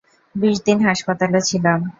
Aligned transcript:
বিশদিন 0.35 0.77
হাসপাতালে 0.87 1.39
ছিলাম। 1.49 1.79